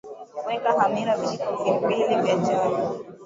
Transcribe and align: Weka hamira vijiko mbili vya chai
Weka 0.45 0.69
hamira 0.77 1.17
vijiko 1.17 1.71
mbili 1.83 2.15
vya 2.21 2.35
chai 2.45 2.73